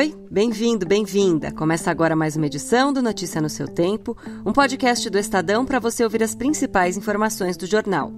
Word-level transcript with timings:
Oi, 0.00 0.16
bem-vindo, 0.30 0.86
bem-vinda. 0.86 1.52
Começa 1.52 1.90
agora 1.90 2.16
mais 2.16 2.34
uma 2.34 2.46
edição 2.46 2.90
do 2.90 3.02
Notícia 3.02 3.38
no 3.38 3.50
seu 3.50 3.68
Tempo, 3.68 4.16
um 4.46 4.50
podcast 4.50 5.10
do 5.10 5.18
Estadão 5.18 5.66
para 5.66 5.78
você 5.78 6.02
ouvir 6.02 6.22
as 6.22 6.34
principais 6.34 6.96
informações 6.96 7.54
do 7.54 7.66
jornal. 7.66 8.10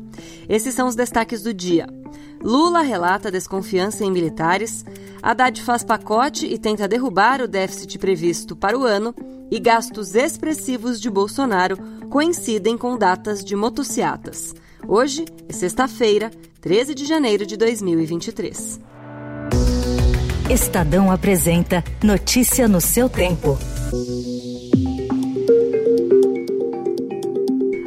Esses 0.48 0.76
são 0.76 0.86
os 0.86 0.94
destaques 0.94 1.42
do 1.42 1.52
dia. 1.52 1.88
Lula 2.40 2.82
relata 2.82 3.32
desconfiança 3.32 4.04
em 4.04 4.12
militares, 4.12 4.84
Haddad 5.20 5.60
faz 5.60 5.82
pacote 5.82 6.46
e 6.46 6.56
tenta 6.56 6.86
derrubar 6.86 7.40
o 7.40 7.48
déficit 7.48 7.98
previsto 7.98 8.54
para 8.54 8.78
o 8.78 8.84
ano, 8.84 9.12
e 9.50 9.58
gastos 9.58 10.14
expressivos 10.14 11.00
de 11.00 11.10
Bolsonaro 11.10 11.76
coincidem 12.08 12.78
com 12.78 12.96
datas 12.96 13.44
de 13.44 13.56
motociatas. 13.56 14.54
Hoje 14.86 15.24
é 15.48 15.52
sexta-feira, 15.52 16.30
13 16.60 16.94
de 16.94 17.04
janeiro 17.04 17.44
de 17.44 17.56
2023. 17.56 18.92
Estadão 20.52 21.10
apresenta 21.10 21.82
Notícia 22.04 22.68
no 22.68 22.78
seu 22.78 23.08
tempo. 23.08 23.58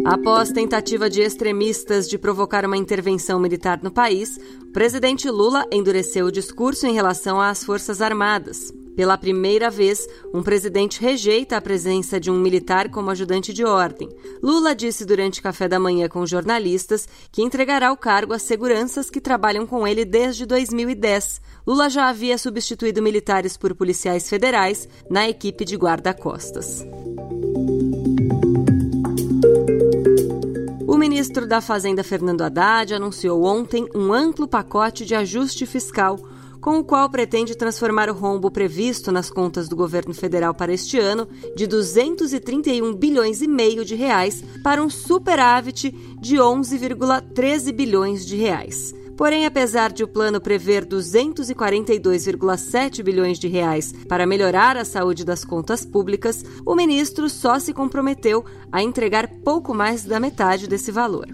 Após 0.03 0.51
tentativa 0.51 1.07
de 1.07 1.21
extremistas 1.21 2.09
de 2.09 2.17
provocar 2.17 2.65
uma 2.65 2.75
intervenção 2.75 3.39
militar 3.39 3.79
no 3.83 3.91
país, 3.91 4.39
o 4.63 4.71
presidente 4.71 5.29
Lula 5.29 5.63
endureceu 5.71 6.25
o 6.25 6.31
discurso 6.31 6.87
em 6.87 6.93
relação 6.95 7.39
às 7.39 7.63
Forças 7.63 8.01
Armadas. 8.01 8.73
Pela 8.95 9.17
primeira 9.17 9.69
vez, 9.69 10.07
um 10.33 10.41
presidente 10.41 11.01
rejeita 11.01 11.57
a 11.57 11.61
presença 11.61 12.19
de 12.19 12.31
um 12.31 12.39
militar 12.39 12.89
como 12.89 13.11
ajudante 13.11 13.51
de 13.51 13.65
ordem. 13.65 14.09
Lula 14.41 14.73
disse 14.73 15.05
durante 15.05 15.41
café 15.41 15.67
da 15.67 15.79
manhã 15.79 16.07
com 16.07 16.25
jornalistas 16.25 17.07
que 17.31 17.41
entregará 17.41 17.91
o 17.91 17.97
cargo 17.97 18.33
às 18.33 18.43
seguranças 18.43 19.09
que 19.09 19.19
trabalham 19.19 19.67
com 19.67 19.85
ele 19.85 20.05
desde 20.05 20.45
2010. 20.45 21.41
Lula 21.67 21.89
já 21.89 22.07
havia 22.07 22.37
substituído 22.37 23.01
militares 23.01 23.57
por 23.57 23.75
policiais 23.75 24.29
federais 24.29 24.87
na 25.09 25.27
equipe 25.27 25.65
de 25.65 25.75
guarda-costas. 25.75 26.85
O 30.87 30.97
ministro 30.97 31.45
da 31.45 31.59
Fazenda, 31.59 32.03
Fernando 32.03 32.43
Haddad, 32.43 32.93
anunciou 32.93 33.43
ontem 33.43 33.85
um 33.93 34.13
amplo 34.13 34.47
pacote 34.47 35.05
de 35.05 35.13
ajuste 35.13 35.65
fiscal 35.65 36.17
com 36.65 36.79
o 36.79 36.83
qual 36.83 37.07
pretende 37.07 37.53
transformar 37.53 38.09
o 38.09 38.13
rombo 38.13 38.49
previsto 38.49 39.11
nas 39.11 39.29
contas 39.29 39.69
do 39.69 39.75
governo 39.75 40.15
federal 40.15 40.51
para 40.51 40.73
este 40.73 40.97
ano 40.97 41.27
de 41.55 41.67
231 41.67 42.91
bilhões 42.95 43.43
e 43.43 43.47
meio 43.47 43.85
de 43.85 43.93
reais 43.93 44.43
para 44.63 44.81
um 44.81 44.89
superávit 44.89 45.91
de 46.19 46.37
11,13 46.37 47.71
bilhões 47.71 48.25
de 48.25 48.35
reais. 48.35 48.95
Porém, 49.15 49.45
apesar 49.45 49.93
de 49.93 50.03
o 50.03 50.07
plano 50.07 50.41
prever 50.41 50.87
242,7 50.87 53.03
bilhões 53.03 53.37
de 53.37 53.47
reais 53.47 53.93
para 54.09 54.25
melhorar 54.25 54.75
a 54.75 54.83
saúde 54.83 55.23
das 55.23 55.45
contas 55.45 55.85
públicas, 55.85 56.43
o 56.65 56.73
ministro 56.73 57.29
só 57.29 57.59
se 57.59 57.75
comprometeu 57.75 58.43
a 58.71 58.81
entregar 58.81 59.29
pouco 59.43 59.71
mais 59.71 60.03
da 60.03 60.19
metade 60.19 60.67
desse 60.67 60.91
valor. 60.91 61.27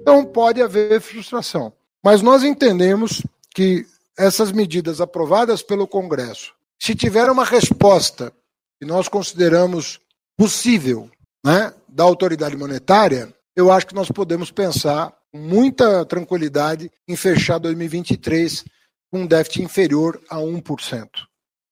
Então 0.00 0.24
pode 0.24 0.60
haver 0.60 1.00
frustração, 1.00 1.72
mas 2.02 2.20
nós 2.20 2.42
entendemos 2.42 3.22
que 3.54 3.86
essas 4.18 4.52
medidas 4.52 5.00
aprovadas 5.00 5.62
pelo 5.62 5.86
Congresso, 5.86 6.54
se 6.78 6.94
tiver 6.94 7.30
uma 7.30 7.44
resposta 7.44 8.32
que 8.80 8.86
nós 8.86 9.08
consideramos 9.08 10.00
possível 10.36 11.10
né, 11.44 11.72
da 11.88 12.04
autoridade 12.04 12.56
monetária, 12.56 13.32
eu 13.54 13.70
acho 13.70 13.86
que 13.86 13.94
nós 13.94 14.10
podemos 14.10 14.50
pensar 14.50 15.12
com 15.30 15.38
muita 15.38 16.04
tranquilidade 16.04 16.90
em 17.06 17.16
fechar 17.16 17.58
2023 17.58 18.64
com 19.10 19.20
um 19.20 19.26
déficit 19.26 19.62
inferior 19.62 20.20
a 20.28 20.36
1%. 20.36 21.08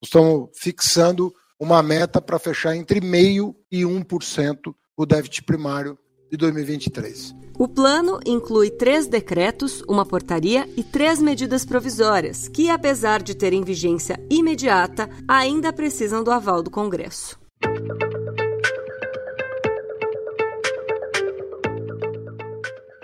Estamos 0.03 0.51
fixando 0.55 1.35
uma 1.59 1.83
meta 1.83 2.21
para 2.21 2.39
fechar 2.39 2.77
entre 2.77 3.01
0,5% 3.01 3.55
e 3.71 3.83
1% 3.83 4.75
o 4.97 5.07
déficit 5.07 5.43
primário 5.43 5.99
de 6.31 6.37
2023. 6.37 7.35
O 7.59 7.69
plano 7.69 8.21
inclui 8.25 8.71
três 8.71 9.07
decretos, 9.07 9.83
uma 9.87 10.07
portaria 10.07 10.67
e 10.77 10.83
três 10.83 11.21
medidas 11.21 11.65
provisórias, 11.67 12.49
que, 12.49 12.71
apesar 12.71 13.23
de 13.23 13.35
terem 13.35 13.63
vigência 13.63 14.19
imediata, 14.31 15.11
ainda 15.29 15.71
precisam 15.73 16.25
do 16.25 16.31
aval 16.31 16.63
do 16.63 16.71
Congresso. 16.71 17.39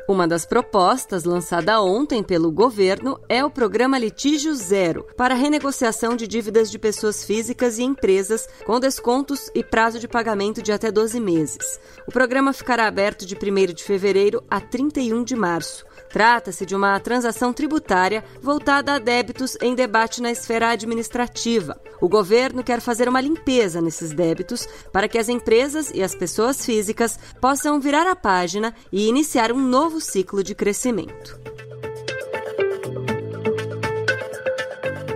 Uma 0.09 0.29
das 0.29 0.47
propostas 0.47 1.25
lançada 1.25 1.83
ontem 1.83 2.23
pelo 2.23 2.53
governo 2.53 3.19
é 3.29 3.45
o 3.45 3.51
programa 3.51 3.99
Litígio 3.99 4.55
Zero 4.55 5.05
para 5.17 5.35
renegociação 5.35 6.15
de 6.15 6.29
dívidas 6.29 6.71
de 6.71 6.79
pessoas 6.79 7.25
físicas 7.25 7.77
e 7.77 7.83
empresas 7.83 8.49
com 8.65 8.79
descontos 8.79 9.51
e 9.53 9.65
prazo 9.65 9.99
de 9.99 10.07
pagamento 10.07 10.63
de 10.63 10.71
até 10.71 10.93
12 10.93 11.19
meses. 11.19 11.81
O 12.07 12.13
programa 12.13 12.53
ficará 12.53 12.87
aberto 12.87 13.27
de 13.27 13.35
1 13.35 13.75
de 13.75 13.83
fevereiro 13.83 14.45
a 14.49 14.61
31 14.61 15.25
de 15.25 15.35
março. 15.35 15.85
Trata-se 16.09 16.65
de 16.65 16.77
uma 16.77 17.01
transação 17.01 17.53
tributária 17.53 18.25
voltada 18.41 18.95
a 18.95 18.99
débitos 19.01 19.59
em 19.61 19.75
debate 19.75 20.23
na 20.23 20.31
esfera 20.31 20.69
administrativa. 20.71 21.81
O 22.01 22.09
governo 22.09 22.63
quer 22.63 22.81
fazer 22.81 23.09
uma 23.09 23.21
limpeza 23.21 23.81
nesses 23.81 24.13
débitos 24.13 24.69
para 24.93 25.09
que 25.09 25.19
as 25.19 25.29
empresas 25.29 25.91
e 25.93 26.03
as 26.03 26.15
pessoas 26.15 26.65
físicas 26.65 27.19
possam 27.41 27.81
virar 27.81 28.07
a 28.07 28.15
página 28.15 28.73
e 28.93 29.09
iniciar 29.09 29.51
um 29.51 29.59
novo 29.97 30.01
ciclo 30.01 30.45
de 30.45 30.55
crescimento. 30.55 31.41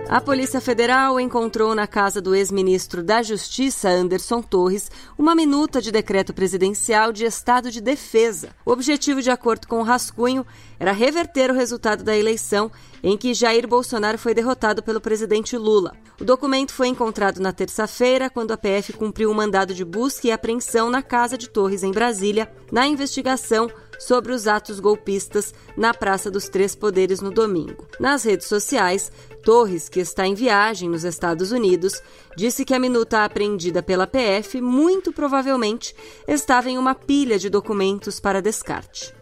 A 0.09 0.19
Polícia 0.19 0.59
Federal 0.59 1.19
encontrou 1.19 1.73
na 1.73 1.87
casa 1.87 2.19
do 2.19 2.35
ex-ministro 2.35 3.01
da 3.01 3.23
Justiça, 3.23 3.87
Anderson 3.87 4.41
Torres, 4.41 4.91
uma 5.17 5.33
minuta 5.33 5.81
de 5.81 5.89
decreto 5.89 6.33
presidencial 6.33 7.13
de 7.13 7.23
estado 7.23 7.71
de 7.71 7.79
defesa. 7.79 8.49
O 8.65 8.71
objetivo, 8.71 9.21
de 9.21 9.31
acordo 9.31 9.67
com 9.67 9.79
o 9.79 9.83
rascunho, 9.83 10.45
era 10.77 10.91
reverter 10.91 11.49
o 11.49 11.53
resultado 11.53 12.03
da 12.03 12.17
eleição 12.17 12.69
em 13.01 13.15
que 13.15 13.33
Jair 13.33 13.67
Bolsonaro 13.67 14.17
foi 14.17 14.33
derrotado 14.33 14.83
pelo 14.83 14.99
presidente 14.99 15.55
Lula. 15.55 15.95
O 16.19 16.25
documento 16.25 16.73
foi 16.73 16.87
encontrado 16.87 17.39
na 17.39 17.53
terça-feira, 17.53 18.29
quando 18.29 18.51
a 18.51 18.57
PF 18.57 18.91
cumpriu 18.93 19.29
o 19.29 19.31
um 19.31 19.35
mandado 19.35 19.73
de 19.73 19.85
busca 19.85 20.27
e 20.27 20.31
apreensão 20.31 20.89
na 20.89 21.01
casa 21.01 21.37
de 21.37 21.49
Torres, 21.49 21.83
em 21.83 21.91
Brasília, 21.91 22.51
na 22.69 22.85
investigação 22.85 23.69
sobre 24.01 24.33
os 24.33 24.47
atos 24.47 24.79
golpistas 24.79 25.53
na 25.77 25.93
Praça 25.93 26.31
dos 26.31 26.49
Três 26.49 26.75
Poderes 26.75 27.21
no 27.21 27.29
domingo. 27.29 27.87
Nas 27.99 28.23
redes 28.23 28.47
sociais, 28.47 29.11
Torres, 29.43 29.87
que 29.87 29.99
está 29.99 30.25
em 30.25 30.33
viagem 30.33 30.89
nos 30.89 31.03
Estados 31.03 31.51
Unidos, 31.51 32.01
disse 32.35 32.65
que 32.65 32.73
a 32.73 32.79
minuta 32.79 33.23
apreendida 33.23 33.83
pela 33.83 34.07
PF 34.07 34.59
muito 34.59 35.13
provavelmente 35.13 35.95
estava 36.27 36.69
em 36.69 36.77
uma 36.77 36.95
pilha 36.95 37.37
de 37.37 37.49
documentos 37.49 38.19
para 38.19 38.41
descarte. 38.41 39.13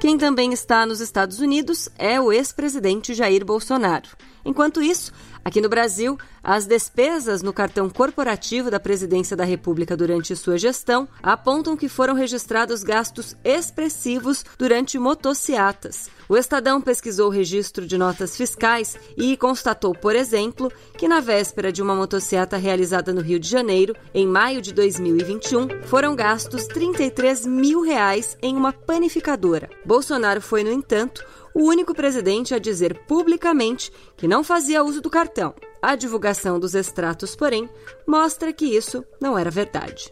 Quem 0.00 0.18
também 0.18 0.52
está 0.52 0.84
nos 0.84 1.00
Estados 1.00 1.38
Unidos 1.38 1.88
é 1.96 2.20
o 2.20 2.30
ex-presidente 2.30 3.14
Jair 3.14 3.44
Bolsonaro. 3.44 4.08
Enquanto 4.44 4.82
isso, 4.82 5.12
Aqui 5.44 5.60
no 5.60 5.68
Brasil, 5.68 6.18
as 6.42 6.64
despesas 6.64 7.42
no 7.42 7.52
cartão 7.52 7.90
corporativo 7.90 8.70
da 8.70 8.80
Presidência 8.80 9.36
da 9.36 9.44
República 9.44 9.94
durante 9.94 10.34
sua 10.34 10.56
gestão 10.56 11.06
apontam 11.22 11.76
que 11.76 11.86
foram 11.86 12.14
registrados 12.14 12.82
gastos 12.82 13.36
expressivos 13.44 14.42
durante 14.58 14.98
motociatas. 14.98 16.08
O 16.26 16.36
Estadão 16.38 16.80
pesquisou 16.80 17.26
o 17.26 17.30
registro 17.30 17.86
de 17.86 17.98
notas 17.98 18.34
fiscais 18.34 18.96
e 19.18 19.36
constatou, 19.36 19.94
por 19.94 20.16
exemplo, 20.16 20.72
que 20.96 21.06
na 21.06 21.20
véspera 21.20 21.70
de 21.70 21.82
uma 21.82 21.94
motociata 21.94 22.56
realizada 22.56 23.12
no 23.12 23.20
Rio 23.20 23.38
de 23.38 23.46
Janeiro, 23.46 23.94
em 24.14 24.26
maio 24.26 24.62
de 24.62 24.72
2021, 24.72 25.82
foram 25.84 26.16
gastos 26.16 26.66
33 26.68 27.44
mil 27.44 27.82
reais 27.82 28.38
em 28.40 28.56
uma 28.56 28.72
panificadora. 28.72 29.68
Bolsonaro 29.84 30.40
foi, 30.40 30.64
no 30.64 30.72
entanto, 30.72 31.22
o 31.54 31.62
único 31.62 31.94
presidente 31.94 32.52
a 32.52 32.58
dizer 32.58 33.04
publicamente 33.06 33.92
que 34.16 34.26
não 34.26 34.42
fazia 34.42 34.82
uso 34.82 35.00
do 35.00 35.08
cartão. 35.08 35.54
A 35.80 35.94
divulgação 35.94 36.58
dos 36.58 36.74
extratos, 36.74 37.36
porém, 37.36 37.68
mostra 38.06 38.52
que 38.52 38.66
isso 38.66 39.04
não 39.20 39.38
era 39.38 39.50
verdade. 39.50 40.10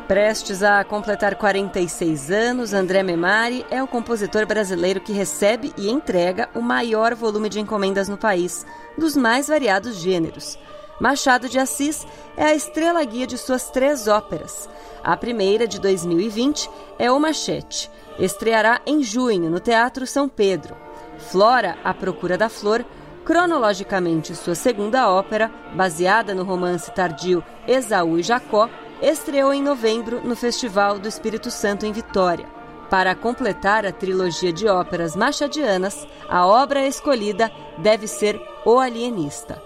Prestes 0.08 0.62
a 0.62 0.84
completar 0.84 1.34
46 1.34 2.30
anos, 2.30 2.74
André 2.74 3.02
Memari 3.02 3.66
é 3.72 3.82
o 3.82 3.88
compositor 3.88 4.46
brasileiro 4.46 5.02
que 5.02 5.12
recebe 5.12 5.74
e 5.76 5.90
entrega 5.90 6.48
o 6.54 6.62
maior 6.62 7.16
volume 7.16 7.50
de 7.50 7.60
encomendas 7.60 8.08
no 8.08 8.16
país, 8.16 8.64
dos 8.96 9.18
mais 9.18 9.48
variados 9.48 9.96
gêneros. 9.96 10.60
Machado 11.02 11.50
de 11.50 11.58
Assis 11.58 12.06
é 12.38 12.44
a 12.44 12.54
estrela 12.54 13.04
guia 13.04 13.26
de 13.26 13.36
suas 13.36 13.72
três 13.72 14.08
óperas. 14.08 14.70
A 15.04 15.18
primeira, 15.18 15.68
de 15.68 15.82
2020, 15.82 16.70
é 17.00 17.12
O 17.12 17.20
Machete. 17.20 17.90
Estreará 18.20 18.82
em 18.86 19.02
junho 19.02 19.50
no 19.50 19.60
Teatro 19.60 20.06
São 20.06 20.30
Pedro. 20.30 20.76
Flora, 21.18 21.80
A 21.84 21.96
Procura 21.96 22.38
da 22.38 22.48
Flor, 22.48 22.86
cronologicamente 23.26 24.36
sua 24.36 24.54
segunda 24.54 25.10
ópera, 25.10 25.52
baseada 25.76 26.36
no 26.36 26.44
romance 26.44 26.92
tardio 26.92 27.44
Esaú 27.68 28.20
e 28.20 28.24
Jacó, 28.24 28.70
estreou 29.02 29.54
em 29.54 29.62
novembro 29.62 30.22
no 30.22 30.36
Festival 30.36 31.00
do 31.00 31.08
Espírito 31.08 31.52
Santo 31.52 31.86
em 31.86 31.92
Vitória. 31.92 32.46
Para 32.90 33.16
completar 33.16 33.86
a 33.86 33.92
trilogia 33.92 34.54
de 34.54 34.68
óperas 34.68 35.16
machadianas, 35.16 36.08
a 36.30 36.46
obra 36.46 36.88
escolhida 36.88 37.52
deve 37.80 38.08
ser 38.08 38.40
O 38.66 38.80
Alienista. 38.80 39.62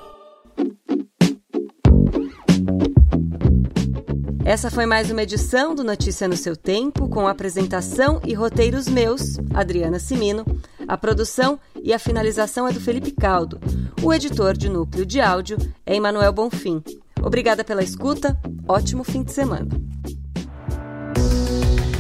Essa 4.46 4.72
foi 4.72 4.88
mais 4.88 5.12
uma 5.12 5.22
edição 5.22 5.76
do 5.76 5.84
Notícia 5.84 6.28
no 6.28 6.36
seu 6.36 6.56
Tempo, 6.56 7.08
com 7.08 7.28
apresentação 7.28 8.20
e 8.26 8.34
roteiros 8.34 8.88
meus, 8.88 9.38
Adriana 9.54 10.00
Simino. 10.00 10.44
A 10.88 10.98
produção 10.98 11.60
e 11.84 11.94
a 11.94 12.00
finalização 12.00 12.68
é 12.68 12.72
do 12.72 12.80
Felipe 12.80 13.12
Caldo. 13.12 13.60
O 14.02 14.12
editor 14.12 14.58
de 14.58 14.68
núcleo 14.68 15.06
de 15.06 15.22
áudio 15.22 15.58
é 15.86 15.96
Emanuel 15.96 16.34
Bonfim. 16.34 16.82
Obrigada 17.22 17.64
pela 17.64 17.84
escuta. 17.84 18.40
Ótimo 18.72 19.04
fim 19.04 19.24
de 19.24 19.32
semana. 19.32 19.68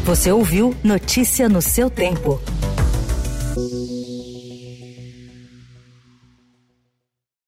Você 0.05 0.31
ouviu 0.31 0.75
Notícia 0.83 1.49
no 1.49 1.63
seu 1.63 1.89
tempo. 1.89 2.39